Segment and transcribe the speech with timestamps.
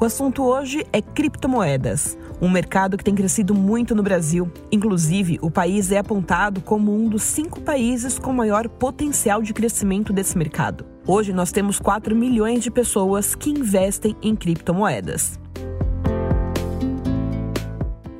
[0.00, 4.50] O assunto hoje é criptomoedas, um mercado que tem crescido muito no Brasil.
[4.72, 10.10] Inclusive, o país é apontado como um dos cinco países com maior potencial de crescimento
[10.10, 10.86] desse mercado.
[11.06, 15.38] Hoje nós temos 4 milhões de pessoas que investem em criptomoedas.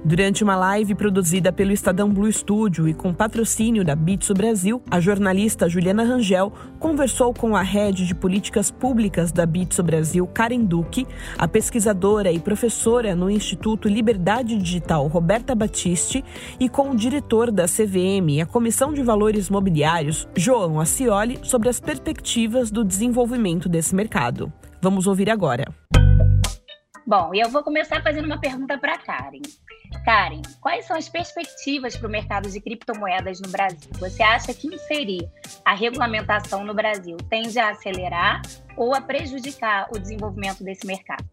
[0.03, 4.99] Durante uma live produzida pelo Estadão Blue Studio e com patrocínio da Bitso Brasil, a
[4.99, 11.07] jornalista Juliana Rangel conversou com a head de políticas públicas da Bitso Brasil, Karen Duque,
[11.37, 16.25] a pesquisadora e professora no Instituto Liberdade Digital, Roberta Batiste,
[16.59, 21.79] e com o diretor da CVM, a Comissão de Valores Mobiliários, João Acioli, sobre as
[21.79, 24.51] perspectivas do desenvolvimento desse mercado.
[24.81, 25.65] Vamos ouvir agora.
[27.07, 29.43] Bom, eu vou começar fazendo uma pergunta para a Karen.
[30.05, 33.91] Karen, quais são as perspectivas para o mercado de criptomoedas no Brasil?
[33.99, 35.29] Você acha que inserir
[35.65, 38.43] a regulamentação no Brasil tende a acelerar
[38.77, 41.25] ou a prejudicar o desenvolvimento desse mercado?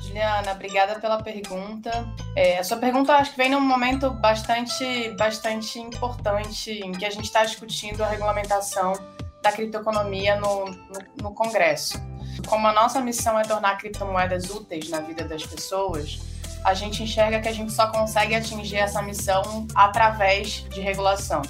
[0.00, 1.90] Juliana, obrigada pela pergunta.
[2.34, 7.10] É, a sua pergunta acho que vem num momento bastante, bastante importante em que a
[7.10, 8.94] gente está discutindo a regulamentação
[9.42, 12.00] da criptoeconomia no, no, no Congresso.
[12.48, 16.18] Como a nossa missão é tornar criptomoedas úteis na vida das pessoas,
[16.64, 21.42] a gente enxerga que a gente só consegue atingir essa missão através de regulação.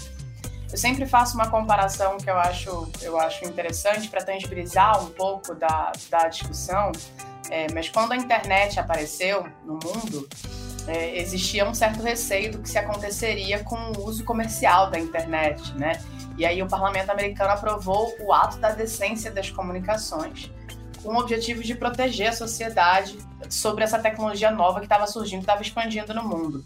[0.71, 5.55] Eu sempre faço uma comparação que eu acho, eu acho interessante para tangibilizar um pouco
[5.55, 6.93] da, da discussão,
[7.51, 10.29] é, mas quando a internet apareceu no mundo,
[10.87, 15.75] é, existia um certo receio do que se aconteceria com o uso comercial da internet,
[15.75, 16.01] né?
[16.39, 20.51] E aí o parlamento americano aprovou o ato da decência das comunicações,
[21.03, 25.63] com o objetivo de proteger a sociedade sobre essa tecnologia nova que estava surgindo, estava
[25.63, 26.65] expandindo no mundo.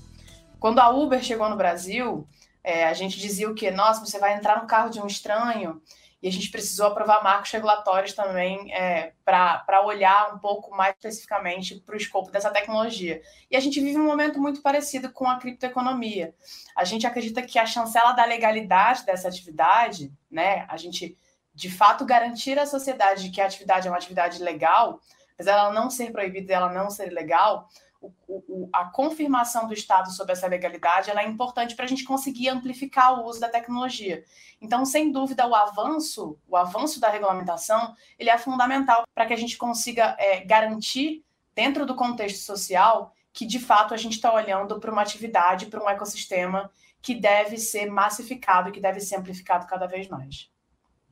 [0.58, 2.26] Quando a Uber chegou no Brasil,
[2.62, 3.70] é, a gente dizia o quê?
[3.70, 5.80] Nossa, você vai entrar no carro de um estranho
[6.22, 11.74] e a gente precisou aprovar marcos regulatórios também é, para olhar um pouco mais especificamente
[11.80, 13.20] para o escopo dessa tecnologia.
[13.50, 16.34] E a gente vive um momento muito parecido com a criptoeconomia.
[16.74, 21.14] A gente acredita que a chancela da legalidade dessa atividade, né, a gente
[21.54, 25.00] de fato garantir à sociedade que a atividade é uma atividade legal,
[25.38, 27.68] mas ela não ser proibida ela não ser legal,
[28.00, 28.12] o,
[28.48, 32.48] o, a confirmação do Estado sobre essa legalidade ela é importante para a gente conseguir
[32.48, 34.24] amplificar o uso da tecnologia.
[34.60, 39.36] Então, sem dúvida, o avanço, o avanço da regulamentação, ele é fundamental para que a
[39.36, 44.78] gente consiga é, garantir, dentro do contexto social, que de fato a gente está olhando
[44.80, 46.70] para uma atividade, para um ecossistema
[47.00, 50.50] que deve ser massificado, que deve ser amplificado cada vez mais.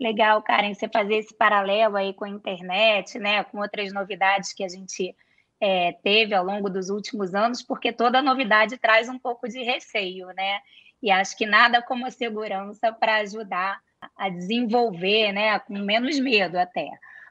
[0.03, 4.65] Legal, Karen, você fazer esse paralelo aí com a internet, né, com outras novidades que
[4.65, 5.15] a gente
[5.61, 10.27] é, teve ao longo dos últimos anos, porque toda novidade traz um pouco de receio,
[10.35, 10.61] né?
[11.01, 13.81] E acho que nada como a segurança para ajudar
[14.17, 16.91] a desenvolver, né, com menos medo até.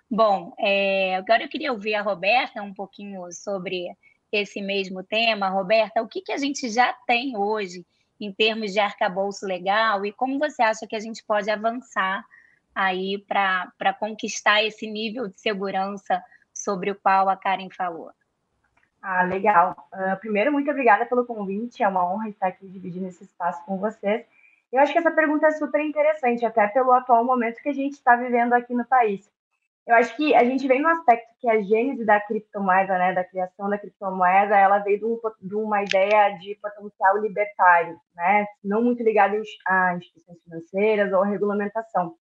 [0.09, 3.87] Bom, é, agora eu queria ouvir a Roberta um pouquinho sobre
[4.31, 5.49] esse mesmo tema.
[5.49, 7.85] Roberta, o que, que a gente já tem hoje
[8.17, 12.23] em termos de arcabouço legal e como você acha que a gente pode avançar
[12.73, 16.23] aí para conquistar esse nível de segurança
[16.53, 18.11] sobre o qual a Karen falou.
[19.01, 19.75] Ah, legal.
[19.91, 21.81] Uh, primeiro, muito obrigada pelo convite.
[21.81, 24.25] É uma honra estar aqui dividindo esse espaço com vocês.
[24.71, 27.93] Eu acho que essa pergunta é super interessante, até pelo atual momento que a gente
[27.93, 29.29] está vivendo aqui no país.
[29.85, 33.23] Eu acho que a gente vem no aspecto que a gênese da criptomoeda, né, da
[33.23, 39.01] criação da criptomoeda, ela veio de, um, uma ideia de potencial libertário, né, não muito
[39.03, 42.15] ligada a instituições financeiras ou regulamentação.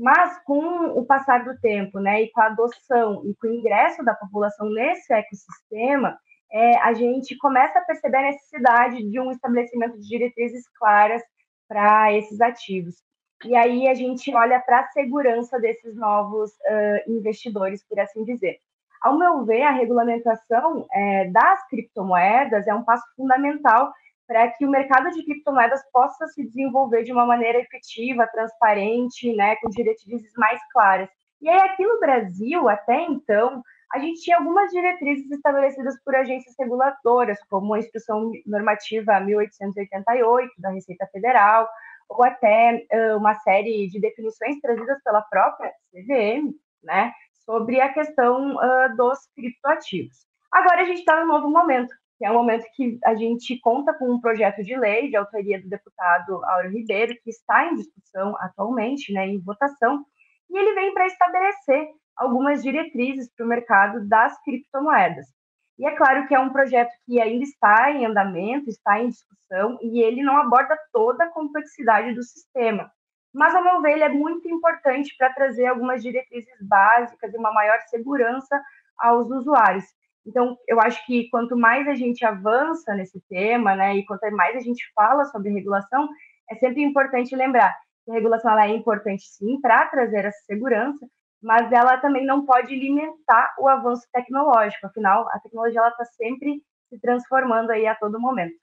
[0.00, 4.02] Mas com o passar do tempo, né, e com a adoção e com o ingresso
[4.02, 6.18] da população nesse ecossistema,
[6.50, 11.22] é, a gente começa a perceber a necessidade de um estabelecimento de diretrizes claras
[11.68, 12.94] para esses ativos.
[13.44, 18.58] E aí a gente olha para a segurança desses novos uh, investidores, por assim dizer.
[19.02, 23.92] Ao meu ver, a regulamentação é, das criptomoedas é um passo fundamental
[24.30, 29.56] para que o mercado de criptomoedas possa se desenvolver de uma maneira efetiva, transparente, né,
[29.56, 31.08] com diretrizes mais claras.
[31.42, 33.60] E aí, aqui no Brasil, até então,
[33.92, 40.70] a gente tinha algumas diretrizes estabelecidas por agências reguladoras, como a Instrução Normativa 1888 da
[40.70, 41.68] Receita Federal,
[42.08, 46.54] ou até uh, uma série de definições trazidas pela própria CVM,
[46.84, 47.12] né,
[47.44, 50.18] sobre a questão uh, dos criptoativos.
[50.52, 53.94] Agora a gente está num novo momento, que é um momento que a gente conta
[53.94, 58.36] com um projeto de lei de autoria do deputado Áureo Ribeiro, que está em discussão
[58.40, 60.04] atualmente, né, em votação,
[60.50, 65.28] e ele vem para estabelecer algumas diretrizes para o mercado das criptomoedas.
[65.78, 69.78] E é claro que é um projeto que ainda está em andamento, está em discussão,
[69.80, 72.92] e ele não aborda toda a complexidade do sistema.
[73.32, 77.50] Mas, ao meu ver, ele é muito importante para trazer algumas diretrizes básicas e uma
[77.50, 78.62] maior segurança
[78.98, 79.86] aos usuários.
[80.30, 84.56] Então, eu acho que quanto mais a gente avança nesse tema, né, e quanto mais
[84.56, 86.08] a gente fala sobre regulação,
[86.48, 91.04] é sempre importante lembrar que a regulação ela é importante sim para trazer essa segurança,
[91.42, 94.86] mas ela também não pode limitar o avanço tecnológico.
[94.86, 98.54] Afinal, a tecnologia está sempre se transformando aí a todo momento.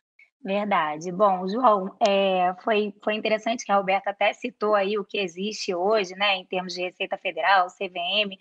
[0.42, 1.12] Verdade.
[1.12, 5.76] Bom, João, é, foi, foi interessante que a Roberta até citou aí o que existe
[5.76, 8.38] hoje, né, em termos de Receita Federal, CVM,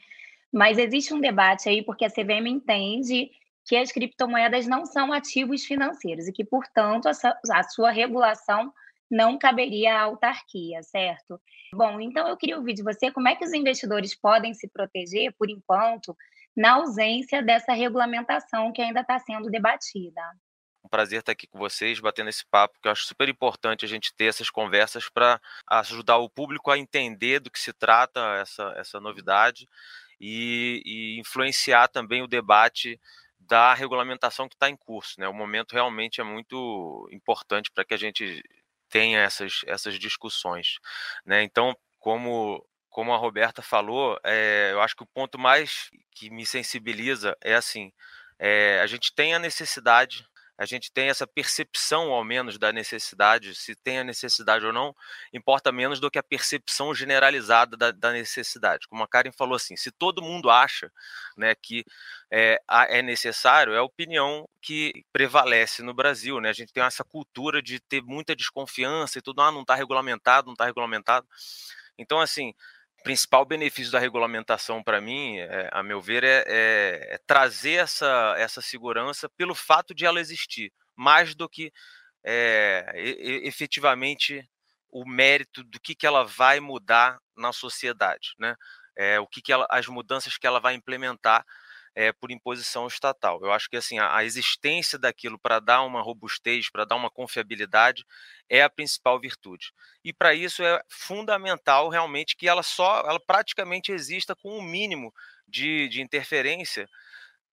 [0.53, 3.31] mas existe um debate aí porque a CVM entende
[3.67, 8.73] que as criptomoedas não são ativos financeiros e que, portanto, a, sua regulação
[9.11, 11.41] não caberia à autarquia, certo?
[11.75, 15.35] Bom, então eu queria ouvir de você como é que os investidores podem se proteger,
[15.37, 16.17] por enquanto,
[16.57, 20.23] na ausência dessa regulamentação que ainda está sendo debatida.
[20.85, 23.89] Um prazer estar aqui com vocês, batendo esse papo, que eu acho super importante a
[23.89, 28.73] gente ter essas conversas para ajudar o público a entender do que se trata essa,
[28.77, 29.69] essa novidade
[30.21, 33.01] e, e influenciar também o debate
[33.39, 35.21] da regulamentação que está em curso.
[35.21, 35.29] Né?
[35.29, 38.43] O momento realmente é muito importante para que a gente
[38.89, 40.79] tenha essas, essas discussões.
[41.25, 41.43] Né?
[41.43, 46.45] Então, como, como a Roberta falou, é, eu acho que o ponto mais que me
[46.45, 47.93] sensibiliza é assim:
[48.39, 50.27] é, a gente tem a necessidade
[50.59, 54.95] a gente tem essa percepção, ao menos, da necessidade, se tem a necessidade ou não,
[55.33, 58.89] importa menos do que a percepção generalizada da, da necessidade.
[58.89, 60.91] Como a Karen falou assim, se todo mundo acha
[61.37, 61.85] né, que
[62.31, 62.59] é,
[62.89, 66.41] é necessário, é a opinião que prevalece no Brasil.
[66.41, 66.49] Né?
[66.49, 70.47] A gente tem essa cultura de ter muita desconfiança e tudo, ah, não está regulamentado,
[70.47, 71.27] não está regulamentado.
[71.99, 72.55] Então, assim,
[73.07, 78.35] principal benefício da regulamentação para mim, é, a meu ver, é, é, é, trazer essa,
[78.37, 81.73] essa segurança pelo fato de ela existir, mais do que
[82.25, 82.85] é,
[83.45, 84.45] efetivamente
[84.91, 88.57] o mérito do que, que ela vai mudar na sociedade, né?
[88.97, 91.45] É, o que, que ela, as mudanças que ela vai implementar
[91.97, 93.41] é, por imposição estatal.
[93.43, 97.11] Eu acho que assim a, a existência daquilo para dar uma robustez, para dar uma
[97.11, 98.05] confiabilidade,
[98.51, 99.73] é a principal virtude.
[100.05, 104.63] E para isso é fundamental realmente que ela só, ela praticamente exista com o um
[104.63, 105.13] mínimo
[105.49, 106.87] de, de interferência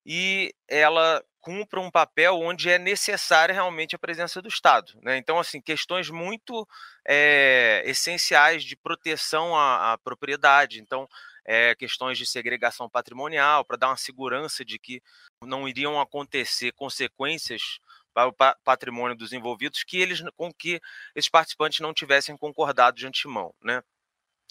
[0.06, 4.94] e ela cumpra um papel onde é necessária realmente a presença do Estado.
[5.02, 5.18] Né?
[5.18, 6.68] Então, assim, questões muito
[7.06, 10.80] é, essenciais de proteção à, à propriedade.
[10.80, 11.08] Então,
[11.46, 15.02] é, questões de segregação patrimonial, para dar uma segurança de que
[15.42, 17.80] não iriam acontecer consequências
[18.14, 18.34] para o
[18.64, 20.80] patrimônio dos envolvidos que eles com que
[21.16, 23.84] esses participantes não tivessem concordado de antemão, né?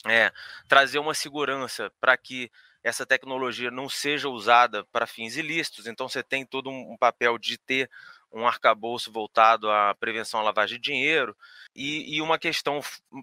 [0.04, 0.32] É,
[0.68, 2.50] trazer uma segurança para que
[2.82, 7.56] essa tecnologia não seja usada para fins ilícitos, então você tem todo um papel de
[7.56, 7.88] ter
[8.32, 11.36] um arcabouço voltado à prevenção à lavagem de dinheiro
[11.74, 12.80] e, e, uma questão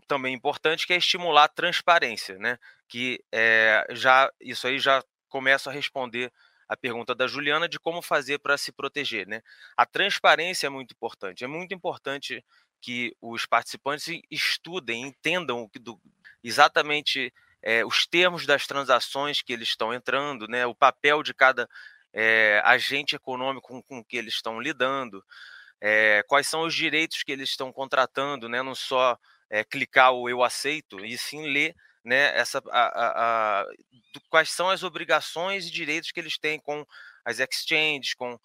[0.07, 2.59] também importante que é estimular a transparência, né?
[2.87, 6.31] Que é, já isso aí já começa a responder
[6.67, 9.41] a pergunta da Juliana de como fazer para se proteger, né?
[9.75, 11.43] A transparência é muito importante.
[11.43, 12.45] É muito importante
[12.79, 15.99] que os participantes estudem, entendam do,
[16.43, 20.65] exatamente é, os termos das transações que eles estão entrando, né?
[20.65, 21.67] O papel de cada
[22.13, 25.23] é, agente econômico com, com que eles estão lidando,
[25.81, 28.61] é, quais são os direitos que eles estão contratando, né?
[28.61, 29.17] não só
[29.71, 31.75] clicar o eu aceito, e sim ler
[32.05, 33.65] né, essa, a, a, a,
[34.29, 36.85] quais são as obrigações e direitos que eles têm com
[37.25, 38.39] as exchanges, com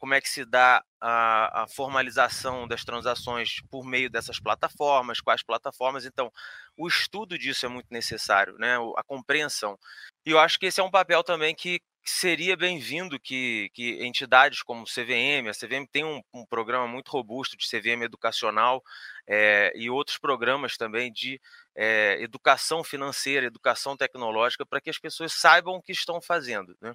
[0.00, 5.42] como é que se dá a, a, formalização das transações por meio dessas plataformas, quais
[5.42, 6.06] plataformas.
[6.06, 6.32] Então,
[6.78, 8.76] o estudo disso é muito necessário, né?
[8.96, 9.78] a compreensão.
[10.24, 14.62] E eu acho que esse é um papel também que seria bem-vindo que, que entidades
[14.62, 18.82] como o CVM, a CVM tem um, um programa muito robusto de CVM educacional
[19.26, 21.38] é, e outros programas também de
[21.76, 26.76] é, educação financeira, educação tecnológica, para que as pessoas saibam o que estão fazendo.
[26.80, 26.94] Né?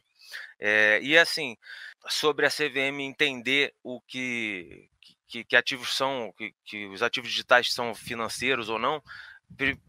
[0.59, 1.57] É, e assim,
[2.07, 4.89] sobre a CVM entender o que,
[5.27, 9.01] que, que ativos são, que, que os ativos digitais são financeiros ou não,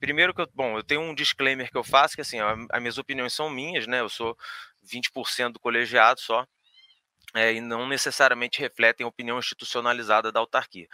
[0.01, 2.39] primeiro que eu, bom, eu tenho um disclaimer que eu faço que assim,
[2.71, 4.01] as minhas opiniões são minhas, né?
[4.01, 4.37] Eu sou
[4.85, 6.47] 20% do colegiado só,
[7.35, 10.89] é, e não necessariamente refletem a opinião institucionalizada da autarquia.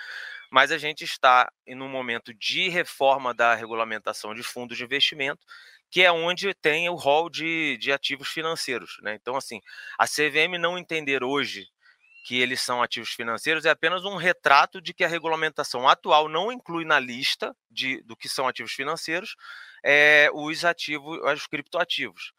[0.51, 5.45] Mas a gente está em um momento de reforma da regulamentação de fundos de investimento,
[5.91, 8.99] que é onde tem o rol de, de ativos financeiros.
[9.03, 9.15] Né?
[9.15, 9.61] Então, assim,
[9.99, 11.67] a CVM não entender hoje
[12.25, 16.51] que eles são ativos financeiros é apenas um retrato de que a regulamentação atual não
[16.51, 19.37] inclui na lista de, do que são ativos financeiros
[19.85, 22.33] é, os ativos, os criptoativos.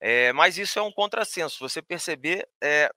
[0.00, 1.58] É, mas isso é um contrassenso.
[1.58, 2.88] Você perceber, é,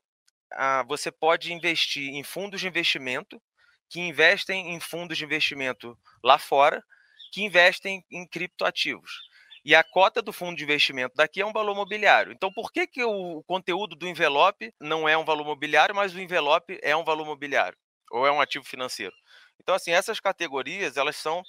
[0.53, 3.41] a, você pode investir em fundos de investimento
[3.89, 6.83] que investem em fundos de investimento lá fora,
[7.31, 9.27] que investem em criptoativos.
[9.65, 12.31] E a cota do fundo de investimento daqui é um valor mobiliário.
[12.31, 16.19] Então, por que, que o conteúdo do envelope não é um valor mobiliário, mas o
[16.19, 17.77] envelope é um valor mobiliário?
[18.11, 19.13] Ou é um ativo financeiro?
[19.59, 21.43] Então, assim, essas categorias, elas são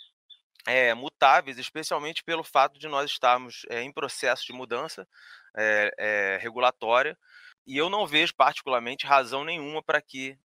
[0.66, 5.06] é, mutáveis, especialmente pelo fato de nós estarmos é, em processo de mudança
[5.56, 7.16] é, regulatória,
[7.66, 10.38] e eu não vejo particularmente razão nenhuma para que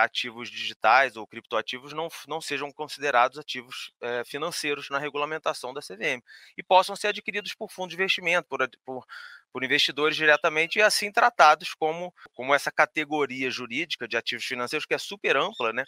[0.00, 3.90] ativos digitais ou criptoativos não, não sejam considerados ativos
[4.24, 6.22] financeiros na regulamentação da CVM
[6.56, 9.04] e possam ser adquiridos por fundo de investimento, por, por,
[9.52, 14.94] por investidores diretamente e assim tratados como, como essa categoria jurídica de ativos financeiros que
[14.94, 15.84] é super ampla, né?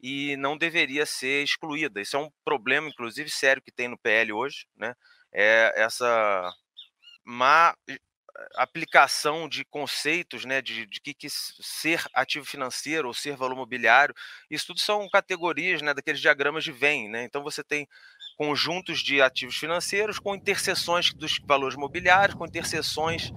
[0.00, 2.00] e não deveria ser excluída.
[2.00, 4.94] Isso é um problema, inclusive, sério que tem no PL hoje, né?
[5.32, 6.52] É essa
[7.24, 7.74] má
[8.56, 14.14] aplicação de conceitos, né, de, de que, que ser ativo financeiro ou ser valor mobiliário,
[14.50, 17.24] isso tudo são categorias, né, daqueles diagramas de Venn, né?
[17.24, 17.88] Então você tem
[18.36, 23.32] conjuntos de ativos financeiros com interseções dos valores mobiliários, com interseções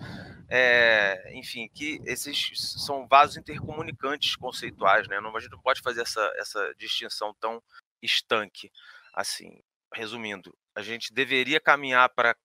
[0.49, 2.49] é, enfim, que esses
[2.83, 5.19] são vasos intercomunicantes conceituais, né?
[5.21, 7.61] Não, a gente não pode fazer essa, essa distinção tão
[8.01, 8.71] estanque
[9.13, 9.61] assim.
[9.93, 12.35] Resumindo, a gente deveria caminhar para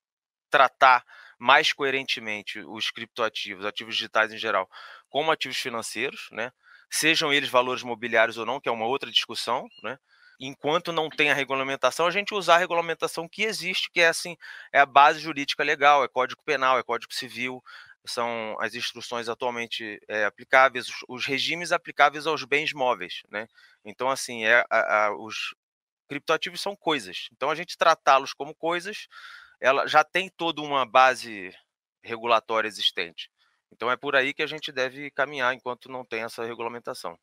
[0.54, 1.04] tratar
[1.36, 4.70] mais coerentemente os criptoativos, ativos digitais em geral,
[5.10, 6.52] como ativos financeiros, né?
[6.88, 9.98] Sejam eles valores mobiliários ou não, que é uma outra discussão, né?
[10.38, 14.36] enquanto não tem a regulamentação, a gente usar a regulamentação que existe, que é assim,
[14.72, 17.62] é a base jurídica legal, é Código Penal, é Código Civil,
[18.04, 23.48] são as instruções atualmente é, aplicáveis, os, os, regimes aplicáveis aos bens móveis, né?
[23.84, 25.54] Então, assim, é, a, a, os
[26.08, 27.28] criptoativos são coisas.
[27.32, 29.06] Então, a gente tratá-los como coisas,
[29.60, 31.54] ela já tem toda uma base
[32.02, 33.30] regulatória existente.
[33.72, 37.18] Então, é por aí que a gente deve caminhar enquanto não tem essa regulamentação.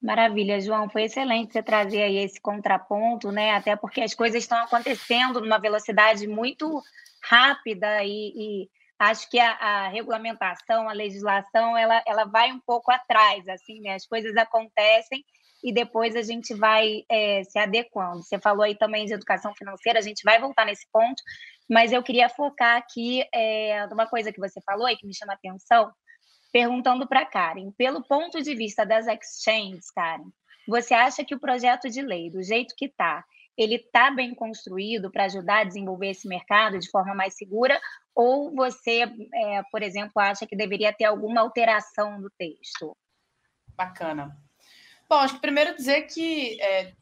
[0.00, 0.88] Maravilha, João.
[0.88, 3.52] Foi excelente você trazer aí esse contraponto, né?
[3.52, 6.82] Até porque as coisas estão acontecendo numa velocidade muito
[7.22, 12.92] rápida e, e acho que a, a, regulamentação, a legislação, ela, ela vai um pouco
[12.92, 13.94] atrás, assim, né?
[13.94, 15.24] As coisas acontecem
[15.62, 18.22] e depois a gente vai é, se adequando.
[18.22, 21.22] Você falou aí também de educação financeira, a gente vai voltar nesse ponto,
[21.68, 25.32] mas eu queria focar aqui é, numa coisa que você falou e que me chama
[25.32, 25.92] a atenção,
[26.52, 30.30] perguntando para Karen, pelo ponto de vista das exchanges, Karen,
[30.66, 33.24] você acha que o projeto de lei, do jeito que está,
[33.56, 37.80] ele está bem construído para ajudar a desenvolver esse mercado de forma mais segura?
[38.14, 39.02] Ou você,
[39.34, 42.96] é, por exemplo, acha que deveria ter alguma alteração no texto?
[43.74, 44.36] Bacana.
[45.08, 46.92] Bom, acho que primeiro dizer que é,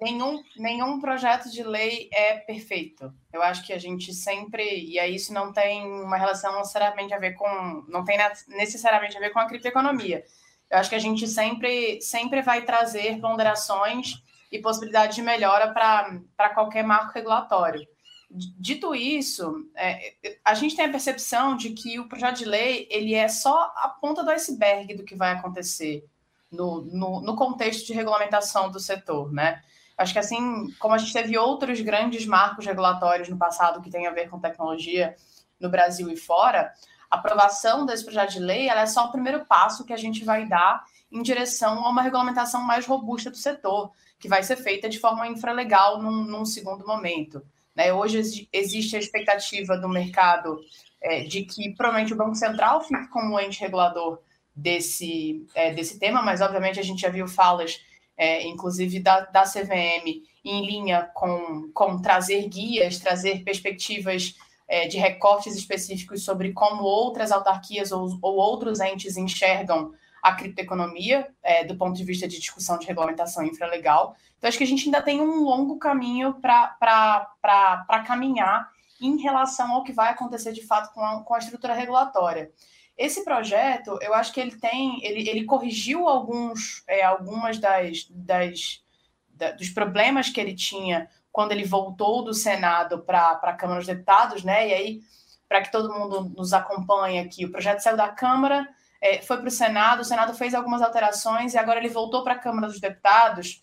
[0.00, 3.12] nenhum, nenhum projeto de lei é perfeito.
[3.32, 7.18] Eu acho que a gente sempre, e aí isso não tem uma relação necessariamente a
[7.18, 10.24] ver com, não tem necessariamente a ver com a criptoeconomia.
[10.70, 14.22] Eu acho que a gente sempre, sempre vai trazer ponderações
[14.52, 17.84] e possibilidade de melhora para qualquer marco regulatório.
[18.30, 23.14] Dito isso, é, a gente tem a percepção de que o projeto de lei ele
[23.14, 26.06] é só a ponta do iceberg do que vai acontecer
[26.50, 29.62] no, no, no contexto de regulamentação do setor, né?
[29.96, 34.06] Acho que assim, como a gente teve outros grandes marcos regulatórios no passado que tem
[34.06, 35.16] a ver com tecnologia
[35.58, 36.72] no Brasil e fora,
[37.10, 40.46] a aprovação desse projeto de lei é só o primeiro passo que a gente vai
[40.46, 43.90] dar em direção a uma regulamentação mais robusta do setor,
[44.20, 47.42] que vai ser feita de forma infralegal num, num segundo momento.
[47.74, 47.92] Né?
[47.92, 50.60] Hoje existe a expectativa do mercado
[51.00, 54.20] é, de que provavelmente o Banco Central fique como ente regulador
[54.58, 57.80] desse, é, desse tema, mas obviamente a gente já viu falas,
[58.16, 64.34] é, inclusive da, da CVM, em linha com, com trazer guias, trazer perspectivas
[64.66, 71.28] é, de recortes específicos sobre como outras autarquias ou, ou outros entes enxergam a criptoeconomia,
[71.40, 74.16] é, do ponto de vista de discussão de regulamentação infralegal.
[74.36, 78.68] Então, acho que a gente ainda tem um longo caminho para caminhar
[79.00, 82.50] em relação ao que vai acontecer de fato com a, com a estrutura regulatória.
[82.96, 88.82] Esse projeto, eu acho que ele tem, ele, ele corrigiu alguns, é, algumas das, das
[89.28, 93.86] da, dos problemas que ele tinha quando ele voltou do Senado para a Câmara dos
[93.86, 94.68] Deputados, né?
[94.68, 95.00] E aí,
[95.48, 98.68] para que todo mundo nos acompanhe aqui, o projeto saiu da Câmara,
[99.00, 102.34] é, foi para o Senado, o Senado fez algumas alterações e agora ele voltou para
[102.34, 103.62] a Câmara dos Deputados.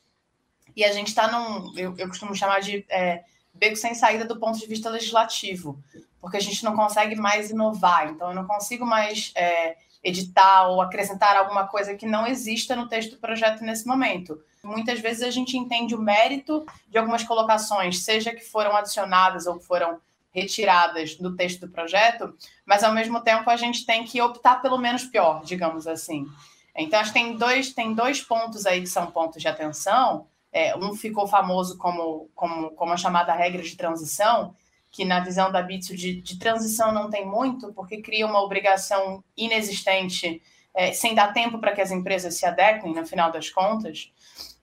[0.74, 3.24] E a gente está num, eu, eu, costumo chamar de é,
[3.58, 5.82] beco sem saída do ponto de vista legislativo,
[6.20, 8.10] porque a gente não consegue mais inovar.
[8.10, 12.88] Então, eu não consigo mais é, editar ou acrescentar alguma coisa que não exista no
[12.88, 14.40] texto do projeto nesse momento.
[14.64, 19.60] Muitas vezes a gente entende o mérito de algumas colocações, seja que foram adicionadas ou
[19.60, 20.00] foram
[20.32, 22.36] retiradas do texto do projeto,
[22.66, 26.28] mas ao mesmo tempo a gente tem que optar pelo menos pior, digamos assim.
[26.76, 30.28] Então, acho que tem dois, tem dois pontos aí que são pontos de atenção.
[30.56, 34.56] É, um ficou famoso como, como, como a chamada regra de transição,
[34.90, 39.22] que na visão da Bitso de, de transição não tem muito, porque cria uma obrigação
[39.36, 40.42] inexistente,
[40.74, 44.14] é, sem dar tempo para que as empresas se adequem, no final das contas.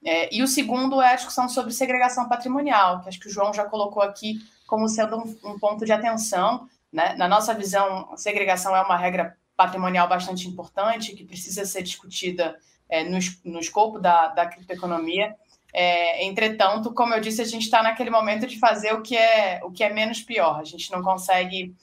[0.03, 3.53] É, e o segundo é a discussão sobre segregação patrimonial, que acho que o João
[3.53, 6.67] já colocou aqui como sendo um, um ponto de atenção.
[6.91, 7.13] Né?
[7.19, 12.57] Na nossa visão, segregação é uma regra patrimonial bastante importante, que precisa ser discutida
[12.89, 15.35] é, no, no escopo da, da criptoeconomia.
[15.73, 19.59] É, entretanto, como eu disse, a gente está naquele momento de fazer o que é
[19.63, 20.59] o que é menos pior.
[20.59, 21.75] A gente não consegue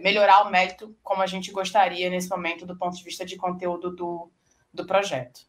[0.00, 3.90] melhorar o mérito como a gente gostaria nesse momento do ponto de vista de conteúdo
[3.90, 4.30] do,
[4.72, 5.48] do projeto.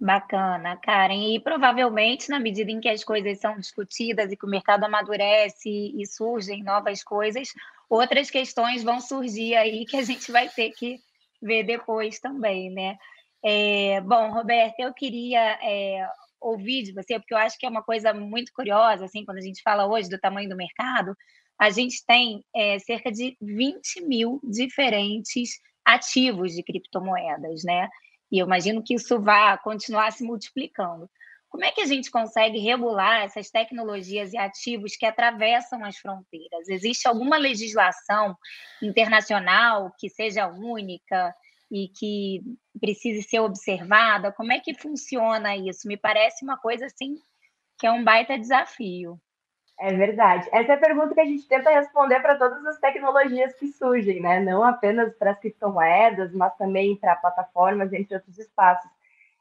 [0.00, 1.34] Bacana, Karen.
[1.34, 5.68] E provavelmente, na medida em que as coisas são discutidas e que o mercado amadurece
[5.68, 7.52] e surgem novas coisas,
[7.88, 11.00] outras questões vão surgir aí que a gente vai ter que
[11.42, 12.96] ver depois também, né?
[13.42, 16.08] É, bom, Roberta, eu queria é,
[16.40, 19.42] ouvir de você, porque eu acho que é uma coisa muito curiosa, assim, quando a
[19.42, 21.16] gente fala hoje do tamanho do mercado,
[21.58, 25.50] a gente tem é, cerca de 20 mil diferentes
[25.84, 27.88] ativos de criptomoedas, né?
[28.30, 31.10] E eu imagino que isso vá continuar se multiplicando.
[31.48, 36.68] Como é que a gente consegue regular essas tecnologias e ativos que atravessam as fronteiras?
[36.68, 38.36] Existe alguma legislação
[38.82, 41.34] internacional que seja única
[41.70, 42.42] e que
[42.80, 44.32] precise ser observada?
[44.32, 45.86] Como é que funciona isso?
[45.86, 47.16] Me parece uma coisa assim
[47.78, 49.18] que é um baita desafio.
[49.80, 50.48] É verdade.
[50.52, 54.20] Essa é a pergunta que a gente tenta responder para todas as tecnologias que surgem,
[54.20, 54.40] né?
[54.40, 58.90] Não apenas para as criptomoedas, mas também para plataformas, entre outros espaços.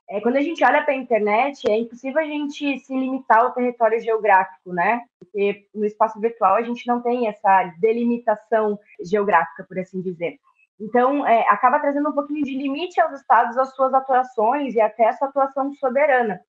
[0.09, 3.51] É, quando a gente olha para a internet, é impossível a gente se limitar ao
[3.51, 5.01] território geográfico, né?
[5.19, 10.39] Porque no espaço virtual a gente não tem essa delimitação geográfica, por assim dizer.
[10.79, 15.07] Então, é, acaba trazendo um pouquinho de limite aos estados, às suas atuações e até
[15.07, 16.39] a sua atuação soberana.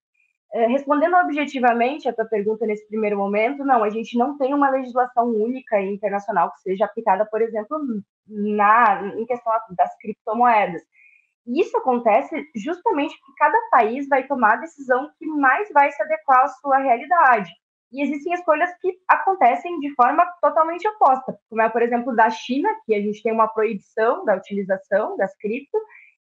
[0.53, 4.71] É, respondendo objetivamente a tua pergunta nesse primeiro momento, não, a gente não tem uma
[4.71, 7.79] legislação única e internacional que seja aplicada, por exemplo,
[8.27, 10.83] na, em questão das criptomoedas.
[11.47, 16.03] E isso acontece justamente porque cada país vai tomar a decisão que mais vai se
[16.03, 17.51] adequar à sua realidade.
[17.91, 22.69] E existem escolhas que acontecem de forma totalmente oposta, como é, por exemplo, da China,
[22.85, 25.79] que a gente tem uma proibição da utilização das cripto,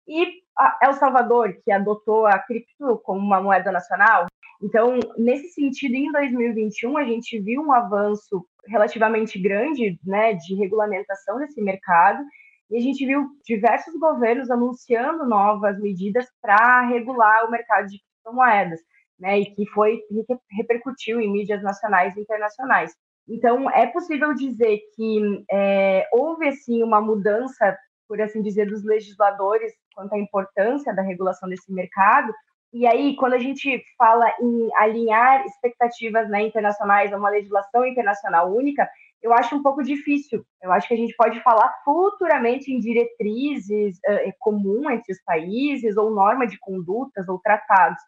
[0.08, 0.41] e
[0.82, 4.25] El Salvador, que adotou a cripto como uma moeda nacional.
[4.62, 11.38] Então, nesse sentido, em 2021, a gente viu um avanço relativamente grande né, de regulamentação
[11.38, 12.23] desse mercado,
[12.69, 18.80] e a gente viu diversos governos anunciando novas medidas para regular o mercado de criptomoedas,
[19.19, 22.93] né, e que foi que repercutiu em mídias nacionais e internacionais.
[23.27, 27.77] Então, é possível dizer que é, houve, assim, uma mudança,
[28.08, 32.32] por assim dizer, dos legisladores quanto à importância da regulação desse mercado,
[32.73, 38.53] e aí, quando a gente fala em alinhar expectativas né, internacionais a uma legislação internacional
[38.53, 38.88] única,
[39.21, 40.45] eu acho um pouco difícil.
[40.62, 45.97] Eu acho que a gente pode falar futuramente em diretrizes uh, comum entre os países,
[45.97, 47.99] ou norma de condutas, ou tratados.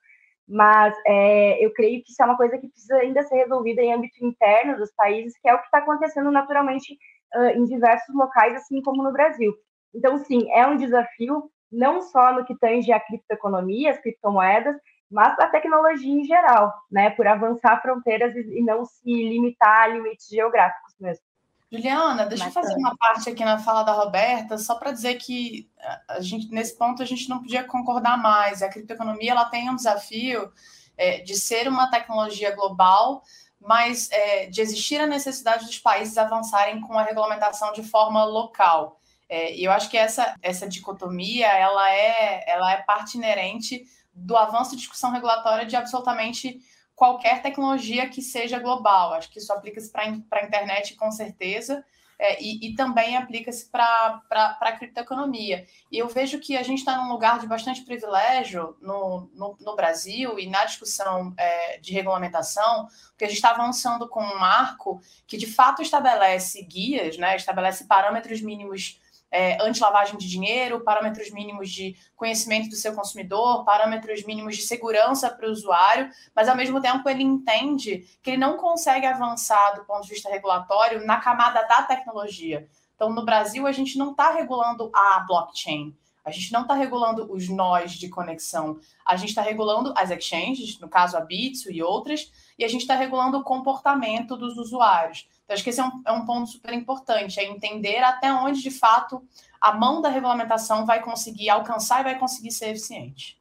[0.50, 3.94] Mas é, eu creio que isso é uma coisa que precisa ainda ser resolvida em
[3.94, 6.98] âmbito interno dos países, que é o que está acontecendo naturalmente
[7.36, 9.54] uh, em diversos locais, assim como no Brasil.
[9.94, 14.76] Então, sim, é um desafio, não só no que tange a criptoeconomia, as criptomoedas,
[15.12, 20.28] mas a tecnologia em geral, né, por avançar fronteiras e não se limitar a limites
[20.28, 21.29] geográficos mesmo.
[21.72, 25.70] Juliana, deixa eu fazer uma parte aqui na fala da Roberta, só para dizer que
[26.08, 28.64] a gente, nesse ponto a gente não podia concordar mais.
[28.64, 30.52] A criptoeconomia ela tem um desafio
[30.98, 33.22] é, de ser uma tecnologia global,
[33.62, 39.00] mas é, de existir a necessidade dos países avançarem com a regulamentação de forma local.
[39.28, 44.36] É, e eu acho que essa, essa dicotomia ela é, ela é parte inerente do
[44.36, 46.60] avanço de discussão regulatória de absolutamente
[47.00, 49.14] qualquer tecnologia que seja global.
[49.14, 51.82] Acho que isso aplica-se para a internet com certeza,
[52.22, 54.22] é, e, e, também aplica-se para
[54.60, 55.66] a criptoeconomia.
[55.90, 59.76] E eu vejo que a gente está num lugar de bastante privilégio no, no, no
[59.78, 65.02] Brasil e na discussão é, de regulamentação, porque a gente está avançando com um marco
[65.26, 69.00] que de fato estabelece guias, né, estabelece parâmetros mínimos
[69.32, 75.30] é, anti-lavagem de dinheiro, parâmetros mínimos de conhecimento do seu consumidor, parâmetros mínimos de segurança
[75.30, 79.86] para o usuário, mas ao mesmo tempo ele entende que ele não consegue avançar do
[79.86, 82.68] ponto de vista regulatório na camada da tecnologia.
[82.96, 87.32] Então, no Brasil, a gente não está regulando a blockchain, a gente não está regulando
[87.32, 91.82] os nós de conexão, a gente está regulando as exchanges, no caso a Bitso e
[91.82, 95.28] outras, e a gente está regulando o comportamento dos usuários.
[95.44, 98.62] Então, acho que esse é um, é um ponto super importante, é entender até onde,
[98.62, 99.24] de fato,
[99.60, 103.40] a mão da regulamentação vai conseguir alcançar e vai conseguir ser eficiente.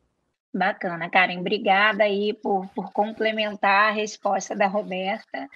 [0.54, 1.40] Bacana, Karen.
[1.40, 5.48] Obrigada aí por, por complementar a resposta da Roberta.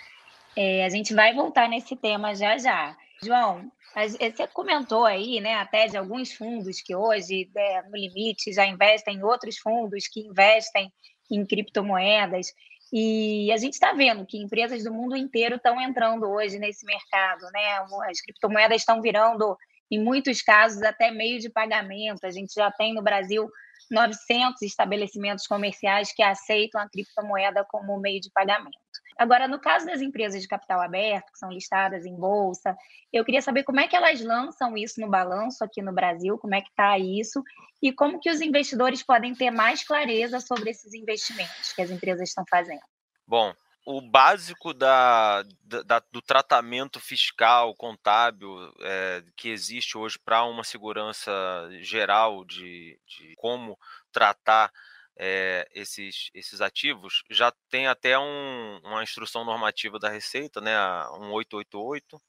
[0.54, 2.94] É, a gente vai voltar nesse tema já já.
[3.22, 8.66] João, você comentou aí, né, até de alguns fundos que hoje, né, no limite, já
[8.66, 10.92] investem em outros fundos que investem
[11.30, 12.48] em criptomoedas.
[12.92, 17.40] E a gente está vendo que empresas do mundo inteiro estão entrando hoje nesse mercado,
[17.50, 17.78] né?
[18.10, 19.56] As criptomoedas estão virando,
[19.90, 22.24] em muitos casos, até meio de pagamento.
[22.24, 23.48] A gente já tem no Brasil
[23.90, 28.76] 900 estabelecimentos comerciais que aceitam a criptomoeda como meio de pagamento.
[29.16, 32.76] Agora, no caso das empresas de capital aberto, que são listadas em bolsa,
[33.12, 36.54] eu queria saber como é que elas lançam isso no balanço aqui no Brasil, como
[36.54, 37.42] é que está isso,
[37.80, 42.28] e como que os investidores podem ter mais clareza sobre esses investimentos que as empresas
[42.28, 42.82] estão fazendo.
[43.26, 45.42] Bom, o básico da,
[45.84, 51.32] da, do tratamento fiscal, contábil é, que existe hoje para uma segurança
[51.80, 53.76] geral de, de como
[54.12, 54.72] tratar
[55.16, 61.08] é, esses, esses ativos, já tem até um, uma instrução normativa da Receita, né, a
[61.20, 62.20] 1888,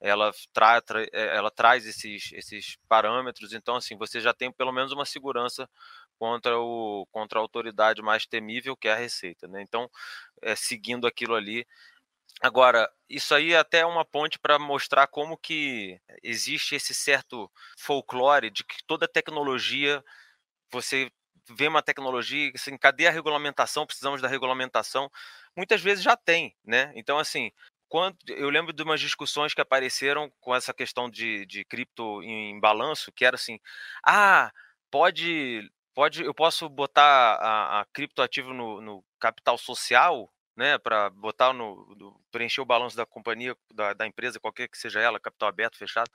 [0.00, 4.72] ela, tra, tra, eh, ela traz esses, esses parâmetros, então assim, você já tem pelo
[4.72, 5.68] menos uma segurança
[6.20, 9.48] contra, o, contra a autoridade mais temível, que é a Receita.
[9.48, 9.62] Né?
[9.62, 9.90] Então,
[10.42, 11.66] é, seguindo aquilo ali.
[12.42, 18.50] Agora, isso aí é até uma ponte para mostrar como que existe esse certo folclore
[18.50, 20.04] de que toda tecnologia,
[20.70, 21.10] você
[21.56, 23.86] vê uma tecnologia, assim, cadê a regulamentação?
[23.86, 25.10] Precisamos da regulamentação.
[25.56, 26.92] Muitas vezes já tem, né?
[26.94, 27.50] Então, assim,
[27.88, 32.50] quando eu lembro de umas discussões que apareceram com essa questão de, de cripto em,
[32.52, 33.58] em balanço, que era assim,
[34.06, 34.52] ah,
[34.90, 41.52] pode pode, eu posso botar a, a criptoativo no, no capital social, né, para botar
[41.52, 45.48] no, no, preencher o balanço da companhia, da, da, empresa, qualquer que seja ela, capital
[45.48, 46.10] aberto, fechado.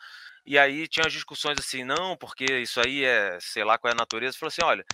[0.46, 3.94] E aí tinha as discussões assim, não, porque isso aí é, sei lá qual é
[3.94, 4.38] a natureza.
[4.38, 4.86] Falou assim, olha,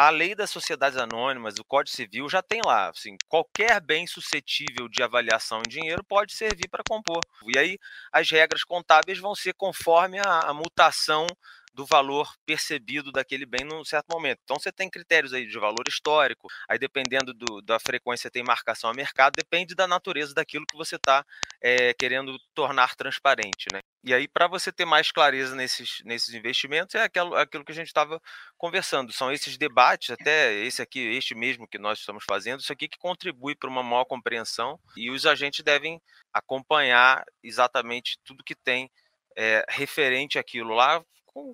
[0.00, 4.88] a lei das sociedades anônimas, o Código Civil já tem lá, assim, qualquer bem suscetível
[4.88, 7.20] de avaliação em dinheiro pode servir para compor.
[7.52, 7.76] E aí
[8.12, 11.26] as regras contábeis vão ser conforme a, a mutação
[11.74, 14.40] do valor percebido daquele bem num certo momento.
[14.44, 18.90] Então você tem critérios aí de valor histórico, aí dependendo do, da frequência tem marcação
[18.90, 21.24] a mercado, depende da natureza daquilo que você está
[21.60, 23.80] é, eh, querendo tornar transparente, né?
[24.04, 27.74] E aí, para você ter mais clareza nesses, nesses investimentos, é aquilo, aquilo que a
[27.74, 28.20] gente estava
[28.56, 29.12] conversando.
[29.12, 32.96] São esses debates, até esse aqui, este mesmo que nós estamos fazendo, isso aqui que
[32.96, 36.00] contribui para uma maior compreensão e os agentes devem
[36.32, 38.90] acompanhar exatamente tudo que tem
[39.38, 41.00] é, referente àquilo lá,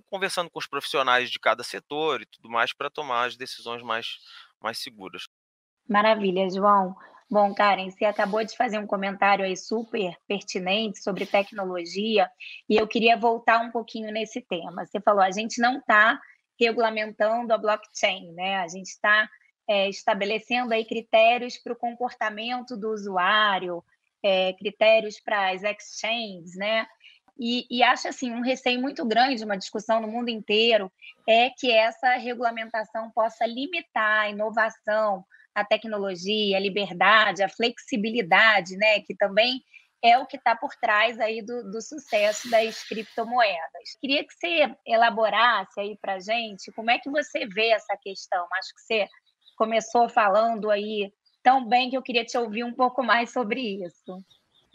[0.07, 4.16] conversando com os profissionais de cada setor e tudo mais para tomar as decisões mais,
[4.59, 5.29] mais seguras.
[5.87, 6.97] Maravilha, João.
[7.31, 12.31] Bom, Karen, você acabou de fazer um comentário aí super pertinente sobre tecnologia
[12.68, 14.87] e eu queria voltar um pouquinho nesse tema.
[14.87, 16.18] Você falou, a gente não está
[16.59, 18.57] regulamentando a blockchain, né?
[18.57, 19.29] A gente está
[19.68, 23.85] é, estabelecendo aí critérios para o comportamento do usuário,
[24.23, 26.87] é, critérios para as exchanges, né?
[27.38, 30.90] E, e acho assim um receio muito grande, uma discussão no mundo inteiro,
[31.29, 39.01] é que essa regulamentação possa limitar a inovação, a tecnologia, a liberdade, a flexibilidade, né?
[39.01, 39.61] Que também
[40.03, 43.97] é o que está por trás aí do, do, sucesso das criptomoedas.
[44.01, 48.47] Queria que você elaborasse aí para gente como é que você vê essa questão.
[48.53, 49.09] Acho que você
[49.57, 51.11] começou falando aí
[51.42, 54.23] tão bem que eu queria te ouvir um pouco mais sobre isso.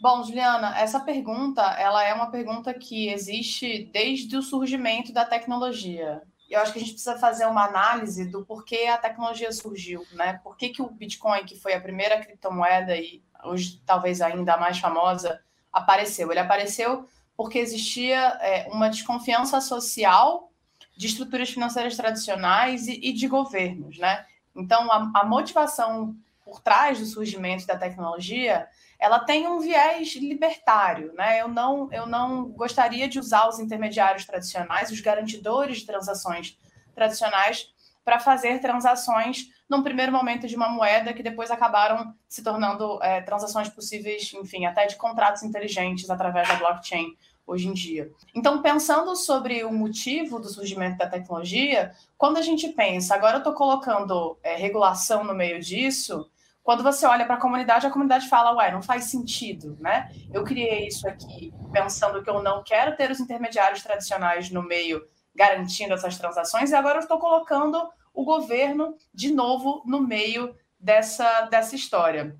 [0.00, 6.22] Bom, Juliana, essa pergunta ela é uma pergunta que existe desde o surgimento da tecnologia.
[6.48, 10.40] Eu acho que a gente precisa fazer uma análise do porquê a tecnologia surgiu, né?
[10.42, 14.78] Por que, que o Bitcoin, que foi a primeira criptomoeda e hoje talvez ainda mais
[14.78, 15.38] famosa,
[15.70, 16.30] apareceu?
[16.30, 20.50] Ele apareceu porque existia é, uma desconfiança social
[20.96, 24.24] de estruturas financeiras tradicionais e, e de governos, né?
[24.56, 28.66] Então, a, a motivação por trás do surgimento da tecnologia
[29.00, 31.40] ela tem um viés libertário, né?
[31.40, 36.58] Eu não, eu não gostaria de usar os intermediários tradicionais, os garantidores de transações
[36.94, 37.72] tradicionais,
[38.04, 43.20] para fazer transações num primeiro momento de uma moeda que depois acabaram se tornando é,
[43.20, 48.10] transações possíveis, enfim, até de contratos inteligentes através da blockchain hoje em dia.
[48.34, 53.38] Então, pensando sobre o motivo do surgimento da tecnologia, quando a gente pensa, agora eu
[53.38, 56.28] estou colocando é, regulação no meio disso,
[56.70, 60.08] quando você olha para a comunidade, a comunidade fala, ué, não faz sentido, né?
[60.32, 65.04] Eu criei isso aqui pensando que eu não quero ter os intermediários tradicionais no meio
[65.34, 71.40] garantindo essas transações, e agora eu estou colocando o governo de novo no meio dessa,
[71.50, 72.38] dessa história.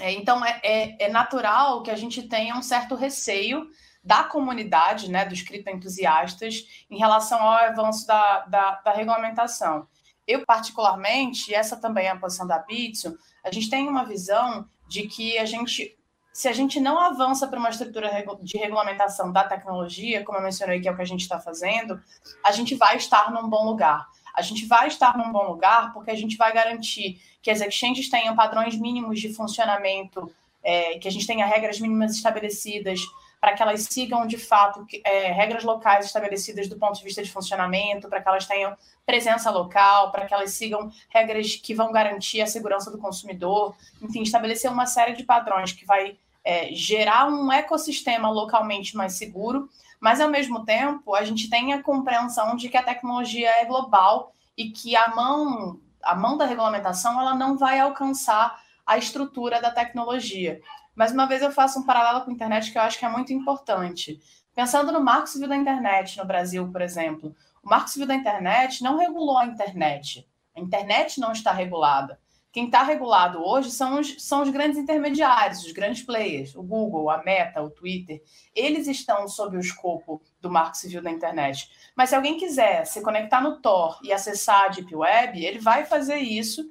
[0.00, 3.66] É, então, é, é, é, natural que a gente tenha um certo receio
[4.02, 9.86] da comunidade, né, dos criptoentusiastas, em relação ao avanço da, da, da regulamentação.
[10.26, 15.06] Eu, particularmente, essa também é a posição da Bitso, a gente tem uma visão de
[15.06, 15.96] que a gente
[16.36, 18.10] se a gente não avança para uma estrutura
[18.42, 21.98] de regulamentação da tecnologia, como eu mencionei que é o que a gente está fazendo,
[22.44, 24.06] a gente vai estar num bom lugar.
[24.34, 28.10] A gente vai estar num bom lugar porque a gente vai garantir que as exchanges
[28.10, 30.30] tenham padrões mínimos de funcionamento,
[30.62, 33.00] é, que a gente tenha regras mínimas estabelecidas
[33.46, 37.30] para que elas sigam de fato é, regras locais estabelecidas do ponto de vista de
[37.30, 42.40] funcionamento, para que elas tenham presença local, para que elas sigam regras que vão garantir
[42.40, 47.52] a segurança do consumidor, enfim, estabelecer uma série de padrões que vai é, gerar um
[47.52, 52.76] ecossistema localmente mais seguro, mas ao mesmo tempo a gente tem a compreensão de que
[52.76, 57.78] a tecnologia é global e que a mão, a mão da regulamentação ela não vai
[57.78, 60.60] alcançar a estrutura da tecnologia.
[60.96, 63.08] Mas uma vez eu faço um paralelo com a internet que eu acho que é
[63.08, 64.18] muito importante.
[64.54, 68.82] Pensando no Marco Civil da Internet no Brasil, por exemplo, o Marco Civil da Internet
[68.82, 70.26] não regulou a internet.
[70.56, 72.18] A internet não está regulada.
[72.50, 77.10] Quem está regulado hoje são os, são os grandes intermediários, os grandes players, o Google,
[77.10, 78.22] a Meta, o Twitter.
[78.54, 81.70] Eles estão sob o escopo do marco civil da internet.
[81.94, 85.84] Mas se alguém quiser se conectar no Tor e acessar a Deep Web, ele vai
[85.84, 86.66] fazer isso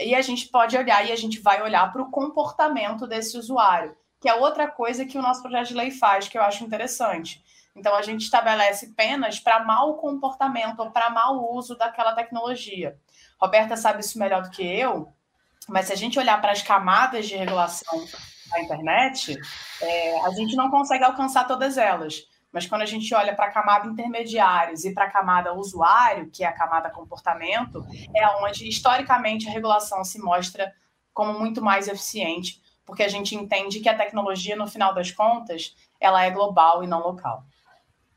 [0.00, 3.96] e a gente pode olhar e a gente vai olhar para o comportamento desse usuário,
[4.20, 7.42] que é outra coisa que o nosso projeto de lei faz, que eu acho interessante.
[7.74, 12.98] Então, a gente estabelece penas para mau comportamento ou para mau uso daquela tecnologia.
[13.40, 15.12] Roberta sabe isso melhor do que eu,
[15.68, 18.04] mas se a gente olhar para as camadas de regulação
[18.50, 19.38] da internet,
[19.80, 22.22] é, a gente não consegue alcançar todas elas.
[22.52, 26.44] Mas quando a gente olha para a camada intermediários e para a camada usuário, que
[26.44, 27.84] é a camada comportamento,
[28.14, 30.72] é onde historicamente a regulação se mostra
[31.14, 35.74] como muito mais eficiente, porque a gente entende que a tecnologia, no final das contas,
[35.98, 37.44] ela é global e não local.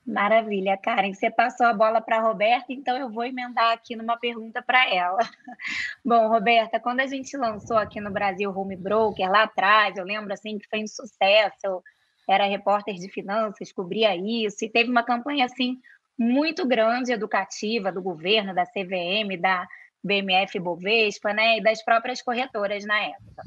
[0.05, 1.13] Maravilha, Karen.
[1.13, 4.87] Você passou a bola para a Roberta, então eu vou emendar aqui numa pergunta para
[4.87, 5.17] ela.
[6.05, 10.31] Bom, Roberta, quando a gente lançou aqui no Brasil Home Broker, lá atrás, eu lembro
[10.31, 11.81] assim que foi um sucesso.
[12.27, 15.77] Era repórter de finanças, cobria isso, e teve uma campanha assim
[16.17, 19.67] muito grande educativa do governo, da CVM, da
[20.03, 23.43] BMF Bovespa, né, e das próprias corretoras na época.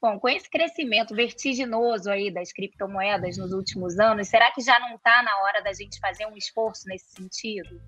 [0.00, 4.94] Bom, com esse crescimento vertiginoso aí das criptomoedas nos últimos anos, será que já não
[4.94, 7.80] está na hora da gente fazer um esforço nesse sentido?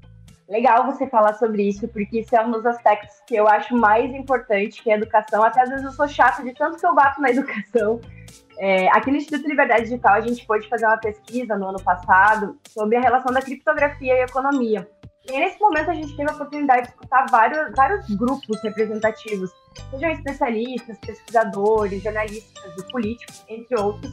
[0.48, 4.12] Legal você falar sobre isso, porque isso é um dos aspectos que eu acho mais
[4.12, 5.44] importante, que a educação.
[5.44, 8.00] Até às vezes eu sou chata de tanto que eu bato na educação.
[8.62, 12.58] É, aqui no Instituto Liberdade Digital, a gente pôde fazer uma pesquisa no ano passado
[12.68, 14.86] sobre a relação da criptografia e economia.
[15.26, 19.50] E nesse momento a gente teve a oportunidade de escutar vários, vários grupos representativos,
[19.90, 24.12] sejam especialistas, pesquisadores, jornalistas e políticos, entre outros.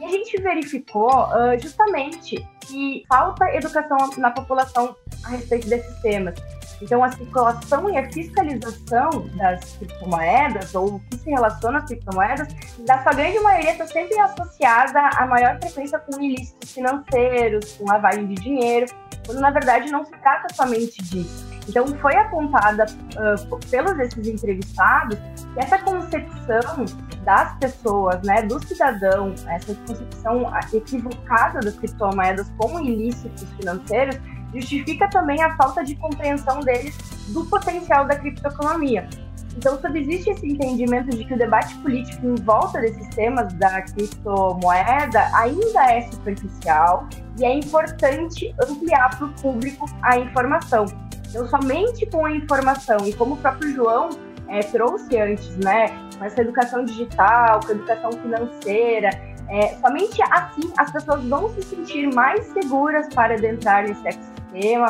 [0.00, 6.34] E a gente verificou uh, justamente que falta educação na população a respeito desses temas.
[6.82, 12.48] Então, a circulação e a fiscalização das criptomoedas, ou o que se relaciona às criptomoedas,
[12.86, 18.26] da sua grande maioria está sempre associada a maior frequência com ilícitos financeiros, com lavagem
[18.26, 18.86] de dinheiro,
[19.24, 21.54] quando na verdade não se trata somente disso.
[21.68, 25.18] Então, foi apontada uh, pelos esses entrevistados
[25.54, 26.84] que essa concepção
[27.24, 34.18] das pessoas, né, do cidadão, essa concepção equivocada das criptomoedas como ilícitos financeiros,
[34.54, 36.96] justifica também a falta de compreensão deles
[37.28, 39.08] do potencial da criptoeconomia.
[39.56, 45.30] Então, subsiste esse entendimento de que o debate político em volta desses temas da criptomoeda
[45.32, 50.86] ainda é superficial e é importante ampliar para o público a informação.
[51.28, 54.10] Então, somente com a informação, e como o próprio João
[54.48, 55.88] é, trouxe antes, né,
[56.18, 59.10] com essa educação digital, com a educação financeira,
[59.48, 64.08] é, somente assim as pessoas vão se sentir mais seguras para adentrar nesse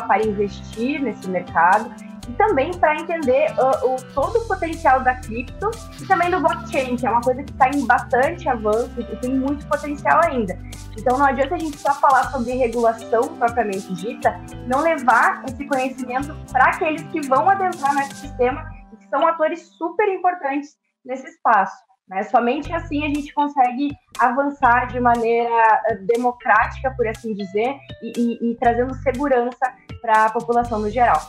[0.07, 1.93] para investir nesse mercado
[2.27, 5.69] e também para entender uh, o, todo o potencial da cripto
[6.01, 9.35] e também do blockchain, que é uma coisa que está em bastante avanço e tem
[9.35, 10.57] muito potencial ainda.
[10.97, 16.35] Então não adianta a gente só falar sobre regulação propriamente dita, não levar esse conhecimento
[16.51, 21.84] para aqueles que vão adentrar no ecossistema e que são atores super importantes nesse espaço.
[22.07, 22.23] Né?
[22.23, 23.89] Somente assim a gente consegue
[24.19, 30.29] avançar de maneira eh, democrática, por assim dizer, e, e, e trazendo segurança para a
[30.29, 31.19] população no geral.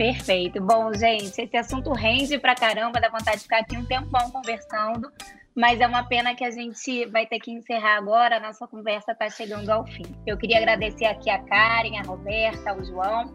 [0.00, 0.62] Perfeito.
[0.62, 5.12] Bom, gente, esse assunto rende pra caramba, dá vontade de ficar aqui um tempão conversando,
[5.54, 9.12] mas é uma pena que a gente vai ter que encerrar agora, a nossa conversa
[9.12, 10.06] está chegando ao fim.
[10.26, 13.34] Eu queria agradecer aqui a Karen, a Roberta, o João.